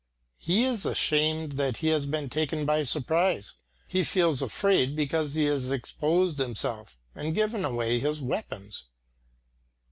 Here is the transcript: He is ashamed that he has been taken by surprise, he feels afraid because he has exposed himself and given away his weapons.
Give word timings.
He 0.39 0.63
is 0.63 0.83
ashamed 0.83 1.51
that 1.57 1.77
he 1.77 1.89
has 1.89 2.07
been 2.07 2.27
taken 2.27 2.65
by 2.65 2.85
surprise, 2.85 3.53
he 3.87 4.03
feels 4.03 4.41
afraid 4.41 4.95
because 4.95 5.35
he 5.35 5.43
has 5.43 5.69
exposed 5.69 6.39
himself 6.39 6.97
and 7.13 7.35
given 7.35 7.63
away 7.63 7.99
his 7.99 8.19
weapons. 8.19 8.85